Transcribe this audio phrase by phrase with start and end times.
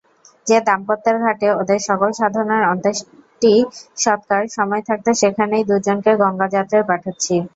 [0.47, 7.35] যে দাম্পত্যের ঘাটে ওদের সকল সাধনার অন্ত্যেষ্টিসৎকার, সময় থাকতে সেখানেই দুজনকে গঙ্গাযাত্রায় পাঠাচ্ছি।